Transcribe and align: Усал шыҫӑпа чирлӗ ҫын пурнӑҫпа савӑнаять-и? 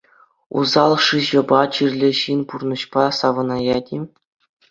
Усал 0.61 0.93
шыҫӑпа 1.07 1.59
чирлӗ 1.75 2.09
ҫын 2.19 2.39
пурнӑҫпа 2.53 3.03
савӑнаять-и? 3.17 3.97